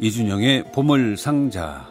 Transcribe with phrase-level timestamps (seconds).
[0.00, 1.88] 이준영의 보물상자.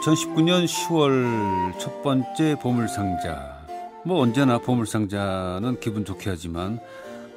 [0.00, 3.66] (2019년 10월) 첫 번째 보물상자.
[4.06, 6.80] 뭐 언제나 보물상자는 기분 좋게 하지만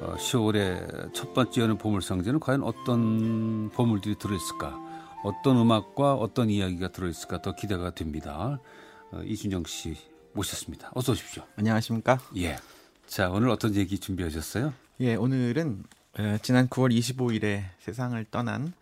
[0.00, 4.74] 어, 10월의 첫 번째 여는 보물상자는 과연 어떤 보물들이 들어있을까?
[5.24, 7.42] 어떤 음악과 어떤 이야기가 들어있을까?
[7.42, 8.60] 더 기대가 됩니다.
[9.12, 9.96] 어, 이준영 씨
[10.32, 10.90] 모셨습니다.
[10.94, 11.44] 어서 오십시오.
[11.56, 12.20] 안녕하십니까?
[12.36, 12.56] 예.
[13.06, 14.72] 자, 오늘 어떤 얘기 준비하셨어요?
[15.00, 15.84] 예, 오늘은
[16.18, 18.72] 어, 지난 9월 25일에 세상을 떠난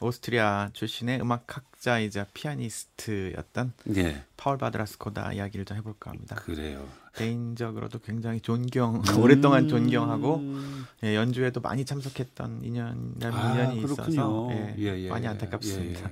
[0.00, 4.24] 오스트리아 출신의 음악학자이자 피아니스트였던 예.
[4.36, 6.36] 파울 바드라스코다 이야기를 좀 해볼까 합니다.
[6.36, 6.86] 그래요.
[7.14, 10.42] 개인적으로도 굉장히 존경, 음~ 오랫동안 존경하고
[11.04, 16.10] 예, 연주에도 많이 참석했던 인연, 아, 인연이 있어서 예, 예, 예, 많이 안타깝습니다.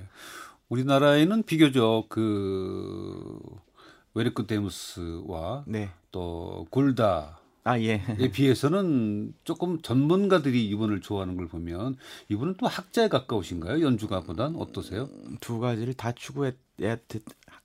[0.69, 3.39] 우리나라에는 비교적 그
[4.13, 5.89] 웨르크 데무스와 네.
[6.11, 8.01] 또 굴다 아, 예.
[8.19, 11.95] 에 비해서는 조금 전문가들이 이분을 좋아하는 걸 보면
[12.27, 13.81] 이분은 또 학자에 가까우신가요?
[13.81, 15.07] 연주가보단 어떠세요?
[15.39, 16.57] 두 가지를 다 추구했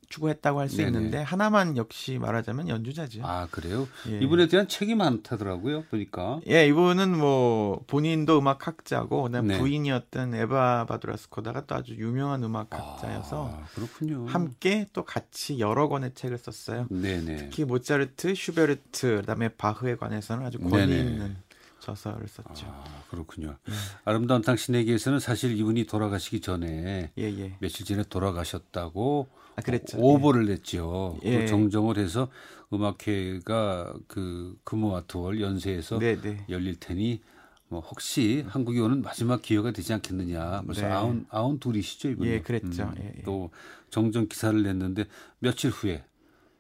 [0.08, 3.20] 추구했다고 할수 있는데 하나만 역시 말하자면 연주자죠.
[3.24, 3.86] 아 그래요?
[4.08, 4.18] 예.
[4.20, 5.84] 이분에 대한 책이 많다더라고요.
[5.90, 6.40] 보니까.
[6.48, 9.58] 예, 이분은 뭐 본인도 음악학자고 그다음 네.
[9.58, 14.26] 부인이었던 에바 바드라스코다가 또 아주 유명한 음악학자여서 아, 그렇군요.
[14.26, 16.86] 함께 또 같이 여러 권의 책을 썼어요.
[16.90, 17.36] 네네.
[17.36, 20.98] 특히 모차르트, 슈베르트, 그다음에 바흐에 관해서는 아주 권위 네네.
[20.98, 21.36] 있는
[21.80, 22.66] 저서를 썼죠.
[22.66, 23.56] 아, 그렇군요.
[23.68, 23.72] 예.
[24.04, 27.56] 아름다운 당신에게서는 사실 이분이 돌아가시기 전에 예, 예.
[27.60, 29.98] 며칠 전에 돌아가셨다고 아, 그랬죠.
[29.98, 31.18] 오보를 냈죠.
[31.24, 31.46] 예.
[31.46, 32.28] 정정을 해서
[32.72, 36.44] 음악회가 그 금호와 투월 연세에서 네, 네.
[36.48, 37.20] 열릴 테니
[37.68, 40.62] 뭐 혹시 한국에 오는 마지막 기회가 되지 않겠느냐.
[40.64, 40.92] 벌써 네.
[40.92, 42.28] 아흔 아흔 둘이시죠 이분.
[42.28, 42.84] 예, 그랬죠.
[42.84, 43.22] 음, 예, 예.
[43.22, 43.50] 또
[43.91, 45.06] 정정 기사를 냈는데
[45.41, 46.04] 며칠 후에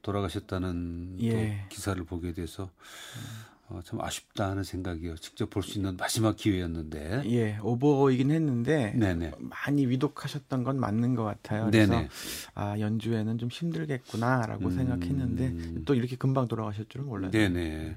[0.02, 1.30] 돌아가셨다는 예.
[1.30, 3.47] 또 기사를 보게 돼서 음.
[3.70, 5.16] 어, 참 아쉽다 하는 생각이요.
[5.16, 7.22] 직접 볼 수 있는 마지막 기회였는데.
[7.26, 9.32] 예, 오버이긴 했는데 네네.
[9.38, 11.66] 많이 위독하셨던 건 맞는 것 같아요.
[11.66, 12.08] 그래서 네네.
[12.54, 14.70] 아 연주에는 좀 힘들겠구나라고 음...
[14.70, 17.30] 생각했는데 또 이렇게 금방 돌아가실 줄은 몰랐네요.
[17.30, 17.96] 네네.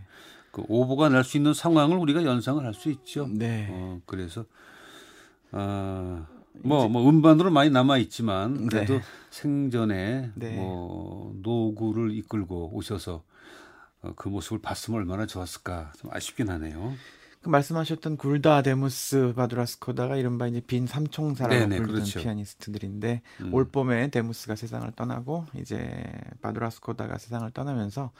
[0.51, 3.27] 그 오보가 날 수 있는 상황을 우리가 연상을 할 수 있죠.
[3.31, 3.67] 네.
[3.71, 4.45] 어, 그래서
[5.51, 6.25] 아.
[6.63, 9.01] 뭐, 뭐, 음반으로 많이 남아 있지만, 그래도 네.
[9.29, 10.55] 생전에, 네.
[10.57, 13.23] 뭐, 노구를 이끌고 오셔서, 어,
[14.15, 16.95] 그 모습을 봤으면 얼마나 좋았을까 좀 아쉽긴 하네요.
[17.41, 22.19] 그 말씀하셨던 굴다 데무스 바두라스코다가 이른바 이제 빈 삼총사라고 네네, 불리는 그렇죠.
[22.19, 23.53] 피아니스트들인데 음.
[23.53, 26.03] 올 봄에 데무스가 세상을 떠나고 이제
[26.41, 28.11] 바두라스코다가 세상을 떠나면서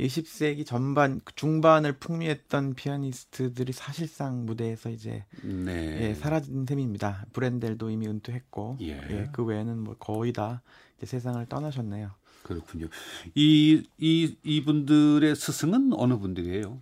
[0.00, 6.08] 20세기 전반 중반을 풍미했던 피아니스트들이 사실상 무대에서 이제 네.
[6.08, 7.26] 예, 사라진 셈입니다.
[7.32, 9.00] 브렌델도 이미 은퇴했고 예.
[9.10, 10.62] 예, 그 외에는 뭐 거의 다
[10.96, 12.10] 이제 세상을 떠나셨네요.
[12.46, 12.86] 그렇군요.
[13.34, 16.78] 이, 이, 이분들의 스승은 어느 분들이에요?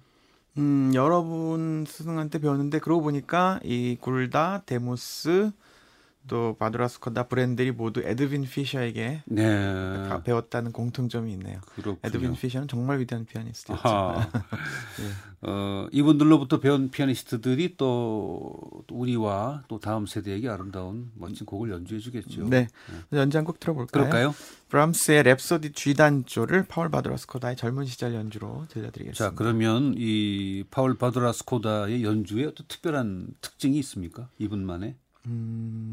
[0.58, 5.52] 음, 여러 분 스승한테 배웠는데, 그러고 보니까 이 굴다, 데무스,
[6.26, 10.08] 또 바두라스코다 브렌델이 모두 에드빈 피셔에게 네.
[10.24, 11.60] 배웠다는 공통점이 있네요.
[11.74, 11.98] 그렇군요.
[12.02, 13.82] 에드빈 피셔는 정말 위대한 피아니스트였죠.
[13.84, 15.04] 네.
[15.46, 18.58] 어, 이분들로부터 배운 피아니스트들이 또
[18.90, 22.48] 우리와 또 다음 세대에게 아름다운 멋진 곡을 연주해 주겠죠.
[22.48, 22.68] 네.
[23.10, 23.18] 네.
[23.18, 24.04] 연주 한 곡 들어볼까요?
[24.08, 24.34] 그럴까요?
[24.70, 29.12] 브람스의 랩소디 G단조를 파울 바드라스코다의 젊은 시절 연주로 들려드리겠습니다.
[29.30, 34.30] 자, 그러면 이 파울 바드라스코다의 연주에 어떤 특별한 특징이 있습니까?
[34.38, 34.94] 이분만의?
[35.26, 35.83] 음,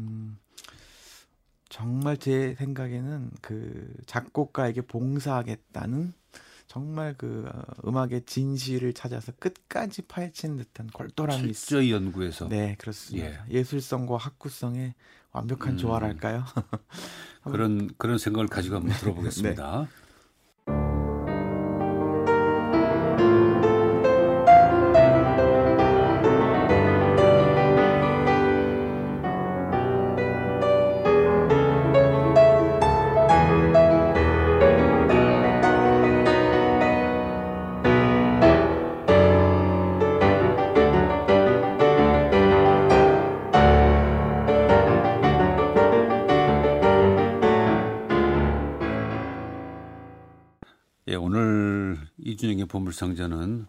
[1.72, 6.12] 정말 제 생각에는 그 작곡가에게 봉사하겠다는
[6.66, 11.94] 정말 그 어, 음악의 진실을 찾아서 끝까지 파헤치는 듯한 골똘함이 있어요.
[11.94, 12.48] 연구에서.
[12.48, 13.46] 네, 그렇습니다.
[13.48, 13.64] 예.
[13.64, 14.92] 술성과 학구성의
[15.32, 15.78] 완벽한 음.
[15.78, 16.44] 조화랄까요?
[17.44, 19.80] 그런 그런 생각을 가지고 한번 들어보겠습니다.
[19.80, 20.01] 네.
[52.32, 53.66] 이준영의 보물상자는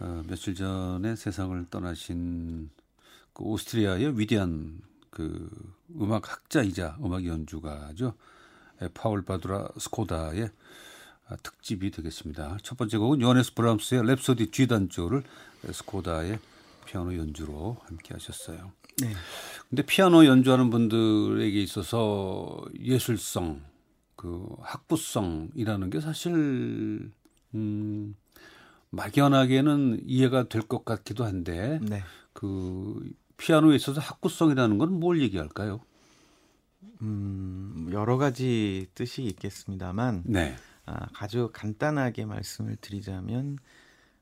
[0.00, 2.70] 어, 며칠 전에 세상을 떠나신
[3.32, 5.48] 그 오스트리아의 위대한 그
[5.98, 8.14] 음악 학자이자 음악 연주가죠.
[8.94, 10.50] 파울 바드라 스코다의
[11.42, 12.58] 특집이 되겠습니다.
[12.62, 15.22] 첫 번째 곡은 요하네스 브람스의 랩소디 G단조를
[15.70, 16.38] 스코다의
[16.84, 18.72] 피아노 연주로 함께 하셨어요.
[19.00, 19.12] 네.
[19.70, 23.62] 근데 피아노 연주하는 분들에게 있어서 예술성
[24.16, 27.10] 그 학부성이라는 게 사실
[27.54, 28.14] 음
[28.90, 32.02] 막연하게는 이해가 될 것 같기도 한데 네.
[32.32, 35.80] 그 피아노에 있어서 학구성이라는 건 뭘 얘기할까요?
[37.02, 40.54] 음, 여러 가지 뜻이 있겠습니다만 네.
[40.86, 43.58] 아, 아주 간단하게 말씀을 드리자면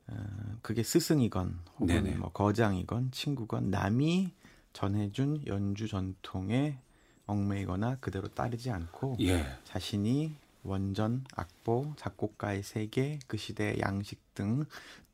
[0.08, 0.14] 어,
[0.62, 2.16] 그게 스승이건 혹은 네네.
[2.16, 4.32] 뭐 거장이건 친구건 남이
[4.72, 6.78] 전해준 연주 전통에
[7.26, 9.46] 얽매이거나 그대로 따르지 않고 예.
[9.64, 14.64] 자신이 원전, 악보, 작곡가의 세계, 그 시대의 양식 등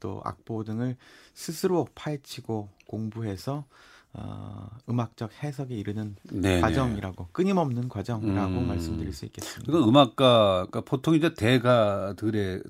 [0.01, 0.97] 또 악보 등을
[1.35, 3.65] 스스로 파헤치고 공부해서
[4.13, 6.61] 어, 음악적 해석에 이르는 네네.
[6.61, 8.69] 과정이라고 끊임없는 과정이라고 음.
[8.69, 9.67] 말씀드릴 수 있겠습니다.
[9.67, 12.61] 그러니까 음악가 그러니까 보통 이제 대가들에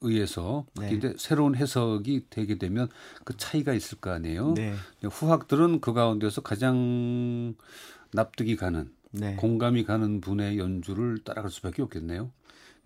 [0.00, 0.92] 의해서 네.
[0.92, 2.88] 이제 새로운 해석이 되게 되면
[3.24, 4.54] 그 차이가 있을 거 아니에요.
[4.54, 4.74] 네.
[5.02, 7.54] 후학들은 그 가운데서 가장
[8.12, 9.36] 납득이 가는 네.
[9.36, 12.30] 공감이 가는 분의 연주를 따라갈 수밖에 없겠네요.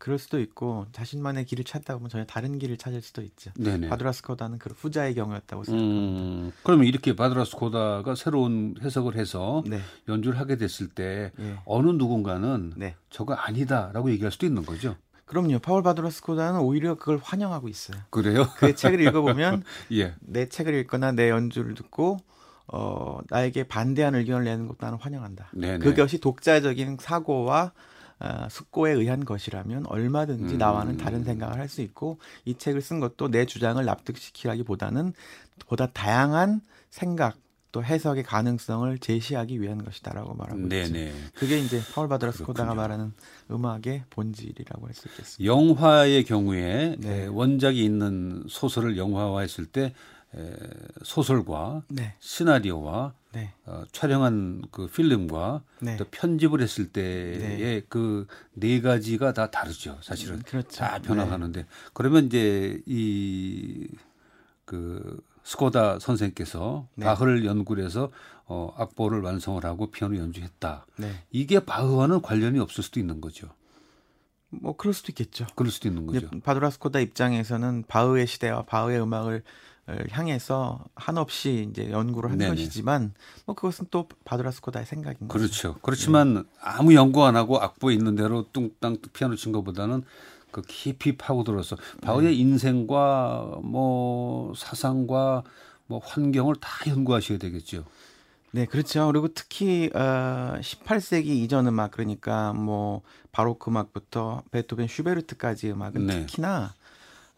[0.01, 3.51] 그럴 수도 있고 자신만의 길을 찾다 보면 전혀 다른 길을 찾을 수도 있죠.
[3.59, 3.91] 네네.
[3.91, 6.23] 바드라스코다는 그 후자의 경우였다고 생각합니다.
[6.23, 9.79] 음, 그러면 이렇게 바드라스코다가 새로운 해석을 해서 네.
[10.09, 11.59] 연주를 하게 됐을 때 네.
[11.67, 12.97] 어느 누군가는 네.
[13.11, 14.97] 저거 아니다라고 얘기할 수도 있는 거죠.
[15.27, 15.59] 그럼요.
[15.59, 18.01] 파울 바드라스코다는 오히려 그걸 환영하고 있어요.
[18.09, 18.49] 그래요?
[18.57, 19.63] 그 책을 읽어보면
[19.93, 20.15] 예.
[20.21, 22.17] 내 책을 읽거나 내 연주를 듣고
[22.73, 25.51] 어, 나에게 반대하는 의견을 내는 것도 나는 환영한다.
[25.53, 25.79] 네네.
[25.79, 27.73] 그것이 독자적인 사고와
[28.21, 30.59] 어, 숙고에 의한 것이라면 얼마든지 음.
[30.59, 35.13] 나와는 다른 생각을 할 수 있고 이 책을 쓴 것도 내 주장을 납득시키라기보다는
[35.67, 37.37] 보다 다양한 생각
[37.73, 41.07] 또 해석의 가능성을 제시하기 위한 것이다라고 말하고 네네.
[41.07, 41.17] 있죠.
[41.35, 43.13] 그게 이제 파울 바드라 스코다가 말하는
[43.51, 45.45] 음악의 본질이라고 할 수 있겠습니다.
[45.45, 47.27] 영화의 경우에 네.
[47.27, 49.95] 원작이 있는 소설을 영화화했을 때
[51.03, 52.15] 소설과 네.
[52.21, 53.53] 시나리오와 네.
[53.67, 55.97] 어, 촬영한 그 필름과 네.
[55.97, 57.83] 또 편집을 했을 때의 네.
[57.89, 59.99] 그네 가지가 다 다르죠.
[60.03, 60.81] 사실은 음, 그렇죠.
[60.81, 61.69] 다 변화가는데 네.
[61.93, 63.89] 그러면 이제 이
[64.71, 67.05] 그 스코다 선생께서 네.
[67.05, 68.13] 바흐를 연구를 해서
[68.45, 70.87] 어, 악보를 완성을 하고 피아노 연주했다.
[70.99, 71.25] 네.
[71.33, 73.49] 이게 바흐와는 관련이 없을 수도 있는 거죠.
[74.51, 75.47] 뭐 그럴 수도 있겠죠.
[75.55, 76.29] 그럴 수도 있는 거죠.
[76.43, 79.43] 바드라스코다 입장에서는 바흐의 시대와 바흐의 음악을
[80.11, 82.51] 향해서 한없이 이제 연구를 한 네네.
[82.51, 83.13] 것이지만
[83.47, 85.39] 뭐 그것은 또 바드라스코다의 생각인 거죠.
[85.39, 85.75] 그렇죠.
[85.83, 86.43] 그렇지만 네.
[86.61, 90.03] 아무 연구 안 하고 악보 있는 대로 뚱땅 피아노 친 것보다는
[90.51, 92.35] 그 깊이 파고들어서 바흐의 네.
[92.35, 95.43] 인생과 뭐 사상과
[95.87, 97.85] 뭐 환경을 다 연구하셔야 되겠죠.
[98.53, 99.07] 네, 그렇죠.
[99.07, 103.03] 그리고 특히 어 18세기 이전 음악 그러니까 뭐
[103.33, 106.21] 바로크 음악부터 베토벤, 슈베르트까지 음악은 네.
[106.21, 106.75] 특히나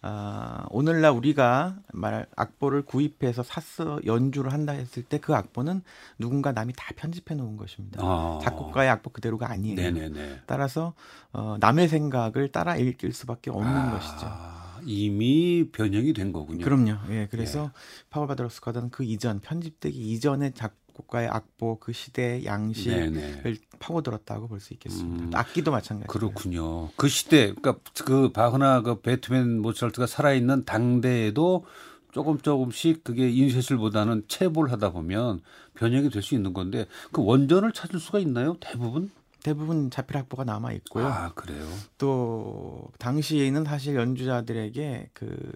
[0.05, 5.83] 아, 오늘날 우리가 말 악보를 구입해서 샀어 연주를 한다 했을 때 그 악보는
[6.19, 8.01] 누군가 남이 다 편집해 놓은 것입니다.
[8.03, 8.41] 아.
[8.43, 9.77] 작곡가의 악보 그대로가 아니에요.
[9.77, 10.41] 네네네.
[10.47, 10.95] 따라서
[11.33, 13.93] 어, 남의 생각을 따라 읽을 수밖에 없는 아.
[13.93, 14.53] 것이죠.
[14.85, 16.65] 이미 변형이 된 거군요.
[16.65, 16.97] 그럼요.
[17.11, 17.71] 예, 그래서 예.
[18.11, 23.55] 파워 바드로스카다는 그 이전 편집되기 이전의 작 작곡가의 악보 그 시대의 양식을 네네.
[23.79, 25.25] 파고들었다고 볼 수 있겠습니다.
[25.25, 26.07] 음, 악기도 마찬가지예요.
[26.07, 26.91] 그렇군요.
[26.97, 31.65] 그 시대 그러니까 그 바흐나 그 베토벤 모차르트가 살아 있는 당대에도
[32.13, 35.41] 조금 조금씩 그게 인쇄술보다는 체볼 하다 보면
[35.75, 38.57] 변형이 될 수 있는 건데 그 원전을 찾을 수가 있나요?
[38.61, 39.11] 대부분?
[39.43, 41.07] 대부분 자필 악보가 남아 있고요.
[41.07, 41.67] 아 그래요.
[41.99, 45.53] 또 당시에는 사실 연주자들에게 그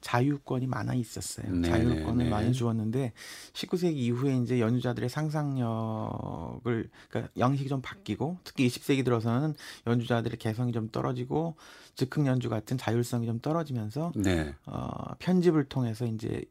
[0.00, 1.52] 자유권이 많아 있었어요.
[1.52, 2.30] 네, 자유권을 네.
[2.30, 3.12] 많이 주었는데
[3.52, 9.54] 19세기 이후에 이제 연주자들의 상상력을 그러니까 양식이 좀 바뀌고 특히 20세기 들어서는
[9.86, 11.56] 연주자들의 개성이 좀 떨어지고
[11.94, 14.54] 즉흥 연주 같은 자율성이 좀 떨어지면서 네.
[14.66, 16.44] 어, 편집을 통해서 이제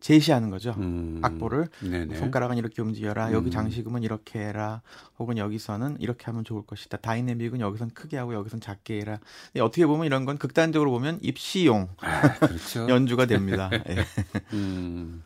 [0.00, 0.74] 제시하는 거죠.
[0.78, 1.20] 음.
[1.22, 2.16] 악보를 네네.
[2.16, 3.32] 손가락은 이렇게 움직여라.
[3.32, 3.50] 여기 음.
[3.50, 4.82] 장식음은 이렇게 해라.
[5.18, 6.98] 혹은 여기서는 이렇게 하면 좋을 것이다.
[6.98, 9.18] 다이내믹은 여기선 크게 하고 여기선 작게 해라.
[9.60, 12.86] 어떻게 보면 이런 건 극단적으로 보면 입시용 아, 그렇죠.
[12.90, 13.70] 연주가 됩니다.
[13.70, 14.04] 네.
[14.52, 15.22] 음.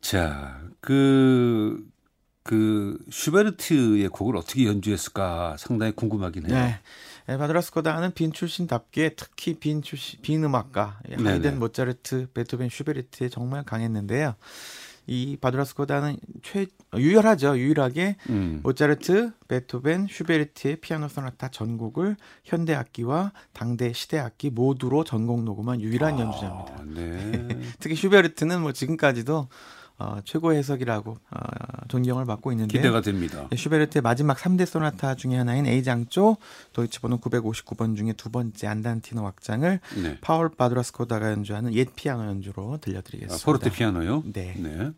[0.00, 1.84] 자, 그,
[2.42, 6.54] 그 슈베르트의 곡을 어떻게 연주했을까 상당히 궁금하긴 해요.
[6.54, 6.80] 네.
[7.38, 14.34] 바두라스코다는 빈 출신답게 특히 빈 출신 빈 음악가 하이든, 모차르트, 베토벤, 슈베르트에 정말 강했는데요.
[15.06, 17.58] 이 바두라스코다는 최 유일하죠.
[17.58, 18.60] 유일하게 음.
[18.62, 26.14] 모차르트, 베토벤, 슈베르트의 피아노 소나타 전곡을 현대 악기와 당대 시대 악기 모두로 전곡 녹음한 유일한
[26.14, 26.84] 아, 연주자입니다.
[26.94, 27.48] 네.
[27.80, 29.48] 특히 슈베르트는 뭐 지금까지도
[29.98, 31.38] 어, 최고 해석이라고 어,
[31.88, 33.46] 존경을 받고 있는데 기대가 됩니다.
[33.50, 36.36] 네, 슈베르트의 마지막 3대 소나타 중의 하나인 A장조
[36.72, 40.18] 도이치 번호 959번 중에 두 번째 안단티노 악장을 네.
[40.20, 43.34] 파울 바두라스코다가 연주하는 옛 피아노 연주로 들려드리겠습니다.
[43.42, 44.22] 아, 포르테 피아노요?
[44.32, 44.54] 네.
[44.58, 44.62] 네.
[44.62, 44.90] 네,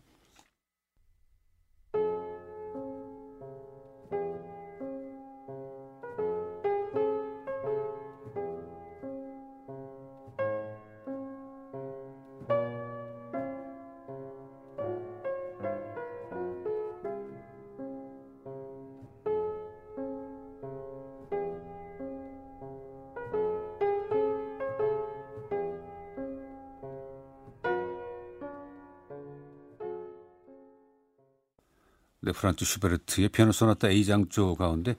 [32.33, 34.95] 프란츠 슈베르트의 피아노 소나타 A장조 가운데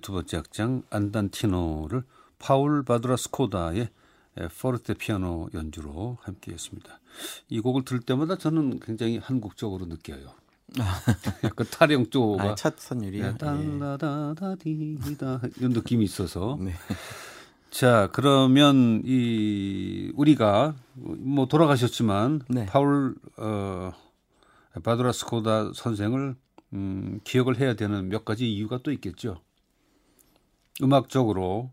[0.00, 2.02] 두 번째 악장 안단티노를
[2.38, 3.88] 파울 바드라 스코다의
[4.60, 7.00] 포르테 피아노 연주로 함께했습니다.
[7.48, 10.32] 이 곡을 들을 때마다 저는 굉장히 한국적으로 느껴요.
[11.44, 13.36] 약간 타령 쪽가 아, 첫 선율이요.
[13.36, 16.56] 땅다다다디다 이런 느낌이 있어서.
[16.60, 16.72] 네.
[17.70, 22.66] 자 그러면 이 우리가 뭐 돌아가셨지만 네.
[22.66, 23.92] 파울 어
[24.82, 26.36] 바드라스코다 선생을
[26.72, 29.40] 음, 기억을 해야 되는 몇 가지 이유가 또 있겠죠.
[30.82, 31.70] 음악적으로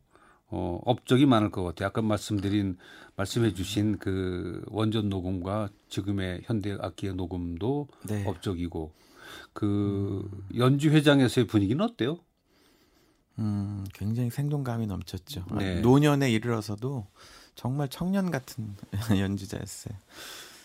[0.48, 1.88] 어, 업적이 많을 것 같아요.
[1.88, 2.78] 아까 말씀드린
[3.16, 8.26] 말씀해 주신 그 원전 녹음과 지금의 현대 악기의 녹음도 네.
[8.26, 8.92] 업적이고
[9.54, 10.58] 그 음.
[10.58, 12.18] 연주 회장에서의 분위기는 어때요?
[13.38, 15.46] 음, 굉장히 생동감이 넘쳤죠.
[15.58, 15.80] 네.
[15.82, 17.08] 노년에 이르러서도
[17.56, 18.76] 정말 청년 같은
[19.20, 19.96] 연주자였어요.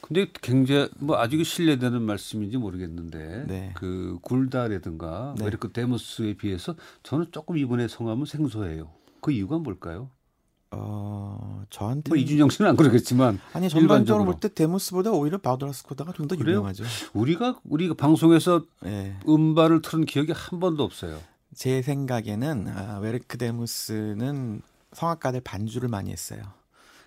[0.06, 3.70] 근데 굉장히 뭐 아주 실례되는 말씀인지 모르겠는데 네.
[3.74, 5.44] 그 굴다라든가 네.
[5.44, 8.90] 외르크 데무스에 비해서 저는 조금 이번에 성함은 생소해요.
[9.20, 10.10] 그 이유가 뭘까요?
[10.70, 16.26] 어 저한테 뭐 이준형 씨는 안 그러겠지만 아니 전반적으로 볼 때 데무스보다 오히려 바두라스코다가 좀
[16.28, 16.84] 더 유명하죠.
[17.12, 19.16] 우리가 우리가 방송에서 네.
[19.28, 21.18] 음반을 틀은 기억이 한 번도 없어요.
[21.54, 24.60] 제 생각에는 아, 외르크 데무스는
[24.92, 26.42] 성악가들 반주를 많이 했어요.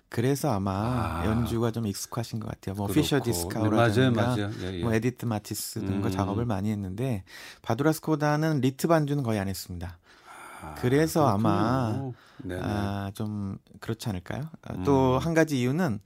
[0.08, 0.72] 그래서 아마
[1.20, 1.26] 아.
[1.26, 2.74] 연주가 좀 익숙하신 것 같아요.
[2.74, 3.00] 뭐 그렇고.
[3.00, 4.82] 피셔 디스카우라든가 네, 예, 예.
[4.82, 6.10] 뭐 에디트 마티스 등과 음.
[6.10, 7.24] 작업을 많이 했는데
[7.62, 9.98] 바두라 스코다는 리트 반주는 거의 안 했습니다.
[10.62, 12.10] 아, 그래서 그 아마
[12.60, 14.48] 아, 좀 그렇지 않을까요?
[14.62, 14.84] 아, 음.
[14.84, 16.00] 또 한 가지 이유는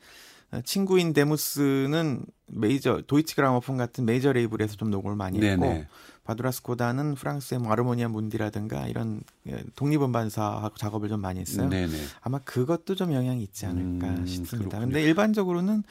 [0.61, 5.87] 친구인 데무스는 메이저 도이치 그라모폰 같은 메이저 레이블에서 좀 녹음을 많이 했고 네네.
[6.25, 11.69] 바두라스코다는 프랑스의 뭐 아르모니아 문디라든가 이런 예, 독립음반사하고 작업을 좀 많이 했어요.
[11.69, 11.93] 네네.
[12.21, 14.79] 아마 그것도 좀 영향이 있지 않을까 음, 싶습니다.
[14.79, 15.83] 근데 일반적으로는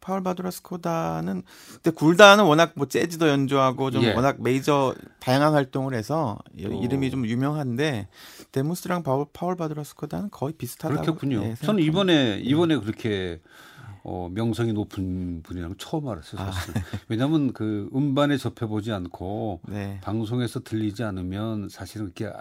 [0.00, 1.42] 파울 바두라스코다는
[1.74, 4.14] 근데 굴다는 워낙 뭐 재즈도 연주하고 좀 예.
[4.14, 6.82] 워낙 메이저 다양한 활동을 해서 오.
[6.82, 8.08] 이름이 좀 유명한데
[8.52, 11.40] 데무스랑 파울, 파울 바두라스코다는 거의 비슷하다고 그렇군요.
[11.40, 13.40] 네, 저는 이번에 이번에 그렇게
[14.02, 16.40] 어, 명성이 높은 분이랑 처음 알았어요.
[16.40, 16.76] 사실.
[16.76, 16.82] 아.
[17.08, 19.98] 왜냐하면 그 음반에 접해보지 않고 네.
[20.02, 22.32] 방송에서 들리지 않으면 사실은 이렇게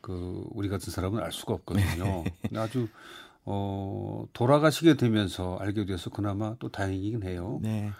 [0.00, 2.24] 그 우리 같은 사람은 알 수가 없거든요.
[2.24, 2.32] 네.
[2.58, 2.88] 아주
[3.44, 7.60] 어, 돌아가시게 되면서 알게 돼서 그나마 또 다행이긴 해요.
[7.62, 7.90] 네.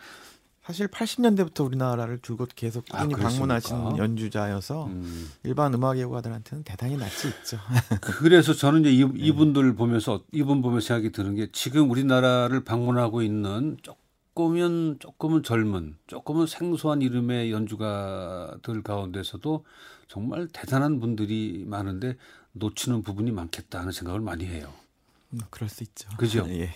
[0.66, 5.30] 사실 80년대부터 우리나라를 줄곧 계속 아, 꾸준히 아, 방문하신 연주자여서 음.
[5.44, 7.56] 일반 음악 예고가들한테는 대단히 낯이 있죠.
[8.02, 9.12] 그래서 저는 이제 이, 네.
[9.14, 16.48] 이분들 보면서 이분 보면서 생각이 드는 게 지금 우리나라를 방문하고 있는 조금은 조금은 젊은 조금은
[16.48, 19.64] 생소한 이름의 연주가들 가운데서도
[20.08, 22.16] 정말 대단한 분들이 많은데
[22.54, 24.72] 놓치는 부분이 많겠다 하는 생각을 많이 해요.
[25.36, 26.08] 음, 그럴 수 있죠.
[26.16, 26.46] 그죠?
[26.50, 26.72] 예.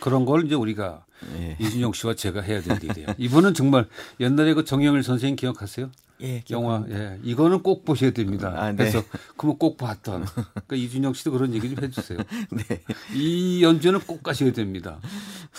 [0.00, 1.04] 그런 걸 이제 우리가
[1.36, 1.56] 예.
[1.58, 3.08] 이준영 씨와 제가 해야 되는 일이에요.
[3.18, 3.88] 이분은 정말
[4.20, 5.90] 옛날에 그 정영일 선생님 기억하세요?
[6.20, 8.52] 예, 영화 예 이거는 꼭 보셔야 됩니다.
[8.56, 8.76] 아, 네.
[8.76, 9.02] 그래서
[9.36, 12.18] 그러면 꼭 봤던 그러니까 이준영 씨도 그런 얘기 좀 해주세요.
[12.50, 12.82] 네.
[13.14, 15.00] 이 연주는 꼭 가셔야 됩니다.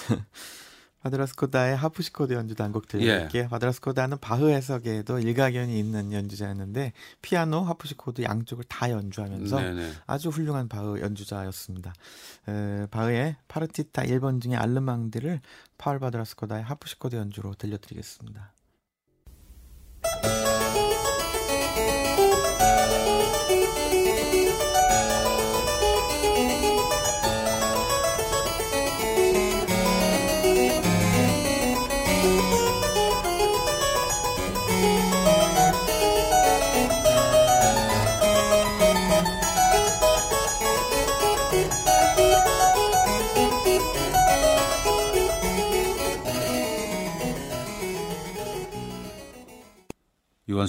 [1.02, 3.44] 바드라스코다의 하프시코드 연주 단곡 들려드릴게요.
[3.44, 3.48] 예.
[3.48, 9.92] 바드라스코다는 바흐 해석에도 일가견이 있는 연주자였는데 피아노, 하프시코드 양쪽을 다 연주하면서 네네.
[10.08, 11.94] 아주 훌륭한 바흐 연주자였습니다.
[12.48, 15.42] 에, 바흐의 파르티타 1번 중에 알르망드를
[15.78, 18.54] 파울 바드라스코다의 하프시코드 연주로 들려드리겠습니다.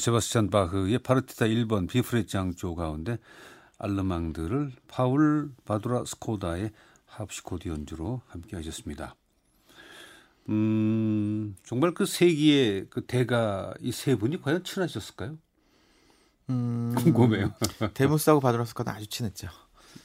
[0.01, 3.19] 세바스찬 바흐의 파르티타 1번 B플랫 장조 가운데
[3.79, 6.73] 알르망드를 파울 바두라 스코다의
[7.07, 9.15] 하프시코드 연주로 함께 하셨습니다.
[10.49, 15.39] 음, 정말 그 세기의 그 대가 이 세 분이 과연 친하셨을까요?
[16.51, 17.53] 음, 궁금해요.
[17.95, 19.49] 데무스하고 바두라 스코다 아주 친했죠.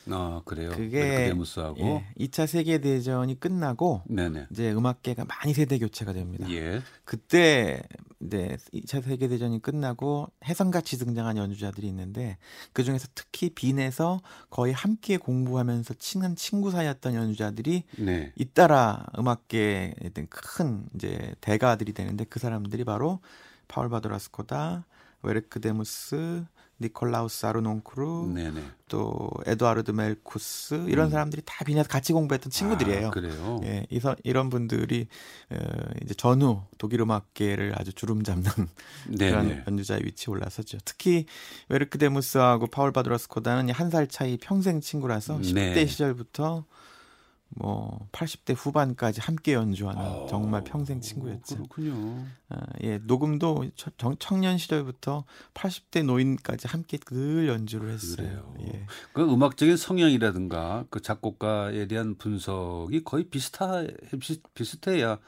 [0.10, 0.70] 아 그래요.
[0.70, 4.48] 그게 데무스하고 예, 2차 세계 대전이 끝나고 네네.
[4.52, 6.50] 이제 음악계가 많이 세대 교체가 됩니다.
[6.52, 6.82] 예.
[7.06, 7.82] 그때
[8.22, 12.38] 이제 2차 세계 대전이 끝나고 혜성같이 등장한 연주자들이 있는데
[12.74, 18.32] 그 중에서 특히 빈에서 거의 함께 공부하면서 친한 친구 사이였던 연주자들이 네.
[18.36, 19.94] 잇따라 음악계에
[20.30, 23.20] 큰 이제 대가들이 되는데 그 사람들이 바로
[23.68, 24.86] 파울 바두라스코다,
[25.24, 26.46] 외르크 데무스,
[26.82, 28.62] 니콜라우스 아르농쿠르, 네네.
[28.90, 31.12] 또 에드와르드 멜쿠스 이런 음.
[31.12, 33.08] 사람들이 다 비엔나에서 같이 공부했던 친구들이에요.
[33.08, 33.62] 아, 그래요.
[33.64, 35.08] 예, 이서, 이런 분들이
[35.52, 35.58] 어,
[36.04, 38.44] 이제 전후 독일 음악계를 아주 주름 잡는
[39.18, 40.80] 그런 연주자의 위치에 올라섰죠.
[40.84, 41.26] 특히
[41.70, 46.66] 외르크 데무스하고 파울 바두라스코다는 한 살 차이 평생 친구라서 10대 시절부터
[47.50, 51.56] 뭐 80대 후반까지 함께 연주하는 어, 정말 평생 친구였죠.
[51.56, 52.26] 그렇군요.
[52.50, 53.66] 아, 예, 녹음도
[53.98, 55.24] 청, 청년 시절부터
[55.54, 58.16] 80대 노인까지 함께 늘 연주를 했어요.
[58.18, 58.56] 그래요.
[58.62, 58.86] 예.
[59.14, 63.86] 그 음악적인 성향이라든가 그 작곡가에 대한 분석이 거의 비슷하
[64.54, 65.20] 비슷해야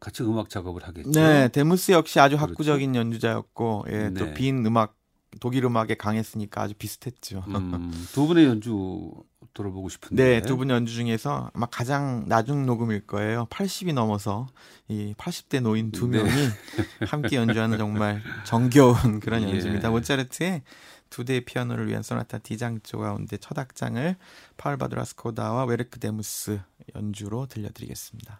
[0.00, 1.10] 같이 음악 작업을 하겠죠.
[1.10, 2.50] 네, 데무스 역시 아주 그렇죠.
[2.50, 4.14] 학구적인 연주자였고, 예, 네.
[4.14, 4.96] 또빈 음악
[5.40, 7.44] 독일 음악에 강했으니까 아주 비슷했죠.
[7.48, 9.12] 음, 두 분의 연주
[9.54, 10.22] 들어보고 싶은데.
[10.22, 13.46] 네, 두 분 연주 중에서 아마 가장 나중 녹음일 거예요.
[13.50, 14.46] 80이 넘어서
[14.88, 16.18] 이 80대 노인 두 네.
[16.18, 16.50] 명이 네.
[17.06, 19.50] 함께 연주하는 정말 정겨운 그런 예.
[19.50, 19.90] 연주입니다.
[19.90, 20.62] 모차르트의
[21.10, 24.16] 두 대의 피아노를 위한 소나타 D장조 가운데 첫 악장을
[24.56, 26.60] 파울 바드라스코다와 웨르크 데무스
[26.96, 28.38] 연주로 들려드리겠습니다.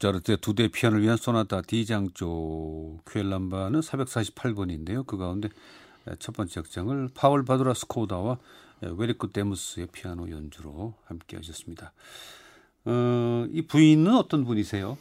[0.00, 5.06] 모차르트의 두 대 피아노를 위한 소나타 D장조 쾨헬 넘버는 448번인데요.
[5.06, 5.48] 그 가운데
[6.18, 8.38] 첫 번째 악장을 파울 바두라스코다와
[8.80, 11.92] 외르크 데무스의 피아노 연주로 함께 하셨습니다.
[12.86, 14.96] 어, 이 부인은 어떤 분이세요?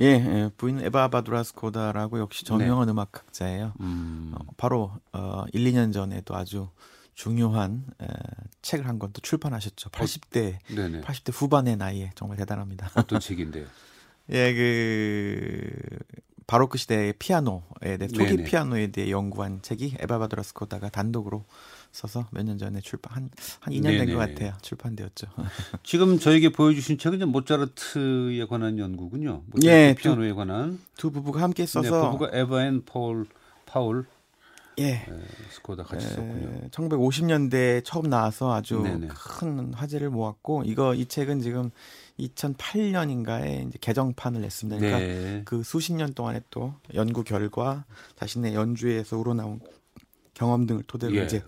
[0.00, 2.92] 예, 예 부인 에바 바두라스코다라고 역시 저명한 네.
[2.92, 3.74] 음악학자예요.
[3.80, 4.32] 음.
[4.34, 6.68] 어, 바로 어, 1, 2년 전에도 아주
[7.14, 8.06] 중요한 에,
[8.62, 9.90] 책을 한 권 또 출판하셨죠.
[9.90, 12.90] 80대 어, 80대 후반의 나이에 정말 대단합니다.
[12.96, 13.66] 어떤 책인데요?
[14.30, 15.70] 예, 그
[16.46, 18.44] 바로크 시대의 피아노에 대해 초기 네네.
[18.44, 21.44] 피아노에 대해 연구한 책이 에바 바두라스코다가 단독으로
[21.92, 23.30] 써서 몇 년 전에 출판 한
[23.60, 24.52] 한 2년 된 것 같아요.
[24.62, 25.26] 출판되었죠.
[25.82, 29.42] 지금 저에게 보여주신 책은 모차르트에 관한 연구군요.
[29.46, 33.26] 모차르트 예, 피아노에 두, 관한 두 부부가 함께 써서 네, 부부가 에바 and 폴
[33.66, 34.06] 파울
[34.80, 35.06] 예.
[35.50, 36.68] 스코다 같이 썼군요.
[36.70, 39.08] 1950년대에 처음 나와서 아주 네네.
[39.08, 41.70] 큰 화제를 모았고 이거 이 책은 지금
[42.18, 44.80] 2008년인가에 이제 개정판을 냈습니다.
[44.80, 45.42] 그러니까 네.
[45.44, 47.84] 그 수십 년 동안의 또 연구 결과
[48.16, 49.60] 자신의 연주에서 우러나온
[50.34, 51.24] 경험 등을 토대로 예.
[51.24, 51.42] 이제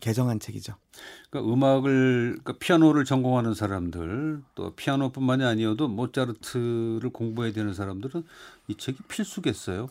[0.00, 0.74] 개정한 책이죠.
[1.30, 8.24] 그러니까 음악을 그러니까 피아노를 전공하는 사람들 또 피아노뿐만이 아니어도 모차르트를 공부해야 되는 사람들은
[8.68, 9.88] 이 책이 필수겠어요.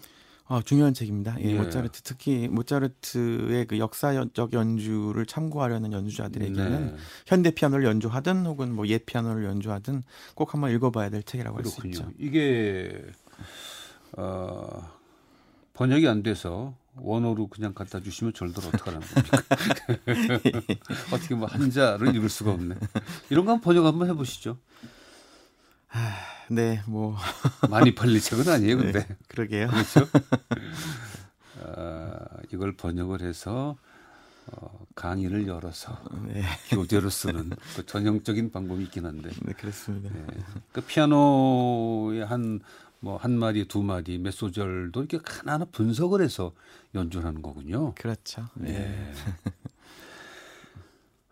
[0.47, 1.35] 아, 중요한 책입니다.
[1.41, 1.57] 예, 예.
[1.57, 6.95] 모차르트 특히 모차르트의 그 역사적 연주를 참고하려는 연주자들에게는 네.
[7.25, 10.03] 현대 피아노를 연주하든 혹은 뭐 옛 피아노를 연주하든
[10.35, 12.11] 꼭 한번 읽어봐야 될 책이라고 할 수 있죠.
[12.19, 13.01] 이게
[14.17, 14.87] 어,
[15.73, 19.37] 번역이 안 돼서 원어로 그냥 갖다 주시면 절들 어떡하라는 겁니까?
[21.11, 22.75] 어떻게 뭐 한자를 읽을 수가 없네.
[23.31, 24.57] 이런 거 한번 번역 한번 해보시죠.
[26.49, 27.17] 네, 뭐
[27.69, 29.07] 많이 팔릴 책은 아니에요, 근데.
[29.07, 29.67] 네, 그러게요.
[29.67, 30.07] 그렇죠.
[31.61, 33.77] 어, 이걸 번역을 해서
[34.47, 36.43] 어, 강의를 열어서 네.
[36.69, 39.31] 교재로 쓰는 그 전형적인 방법이 있긴 한데.
[39.41, 40.09] 네, 그렇습니다.
[40.13, 40.25] 네.
[40.71, 42.59] 그 피아노의 한
[42.99, 46.53] 뭐한 마디, 두 마디, 몇 소절도 이렇게 하나하나 분석을 해서
[46.93, 47.93] 연주하는 거군요.
[47.95, 48.47] 그렇죠.
[48.55, 48.71] 네.
[48.71, 49.13] 네.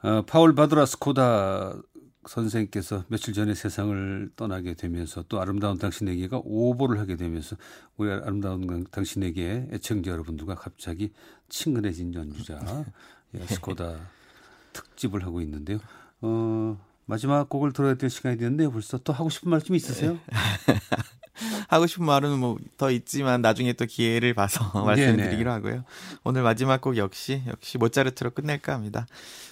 [0.03, 1.75] 어, 파울 바드라 스코다
[2.27, 7.55] 선생께서 며칠 전에 세상을 떠나게 되면서 또 아름다운 당신에게가 오보를 하게 되면서
[7.97, 11.11] 우리 아름다운 당신에게 애청자 여러분들과 갑자기
[11.49, 12.85] 친근해진 연주자
[13.35, 13.99] 예, 스코다
[14.73, 15.79] 특집을 하고 있는데요.
[16.21, 20.19] 어, 마지막 곡을 들어야 될 시간이 됐는데 벌써 또 하고 싶은 말씀 있으세요?
[21.69, 25.83] 하고 싶은 말은 뭐 더 있지만 나중에 또 기회를 봐서 말씀드리기로 하고요.
[26.23, 29.05] 오늘 마지막 곡 역시 역시 모차르트로 끝낼까 합니다.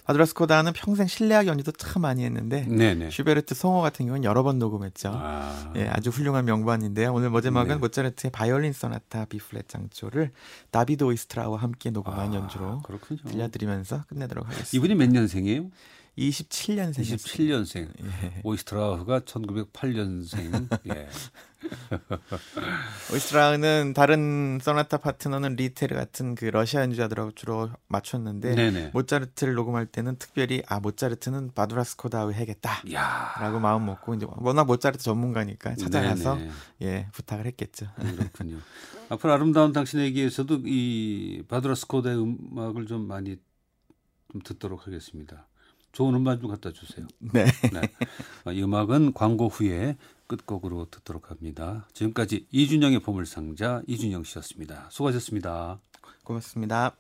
[0.06, 3.12] 바두라스코다는 평생 실내악 연주도 참 많이 했는데 네네.
[3.12, 5.12] 슈베르트 숭어 같은 경우는 여러 번 녹음했죠.
[5.13, 5.72] 아.
[5.76, 7.13] 예, 아주 훌륭한 명반인데요.
[7.13, 7.76] 오늘 마지막은 네.
[7.76, 10.32] 모차르트의 바이올린 소나타 B플랫 장조를
[10.72, 13.20] 다비도 이스트라와 함께 녹음한 아, 연주로 그렇군요.
[13.28, 14.70] 들려드리면서 끝내도록 하겠습니다.
[14.76, 15.70] 이분이 몇 년생이에요?
[16.17, 17.00] 27년생.
[17.00, 17.88] 27년생.
[18.04, 18.41] 예.
[18.43, 20.80] 오이스트라우가 1908년생.
[20.93, 21.08] 예.
[23.13, 28.89] 오이스트라우는 다른 소나타 파트너는 리테르 같은 그 러시아 연주자들하고 주로 맞췄는데 네네.
[28.93, 36.36] 모차르트를 녹음할 때는 특별히 아 모차르트는 바두라스코다우 해야겠다라고 마음 먹고 이제 워낙 모차르트 전문가니까 찾아가서
[36.36, 36.52] 네네.
[36.82, 37.88] 예 부탁을 했겠죠.
[37.95, 38.58] 그렇군요.
[39.10, 43.38] 앞으로 아름다운 당신에게서도 이 바두라스코다의 음악을 좀 많이
[44.32, 45.47] 좀 듣도록 하겠습니다.
[45.92, 47.08] 좋은 음반 좀 갖다 주세요.
[47.20, 47.46] 네.
[47.46, 47.82] 네.
[48.46, 51.88] 아, 이 음악은 광고 후에 끝곡으로 듣도록 합니다.
[51.94, 54.88] 지금까지 이준영의 보물상자 이준영 씨였습니다.
[54.90, 55.80] 수고하셨습니다.
[56.24, 56.96] 고맙습니다.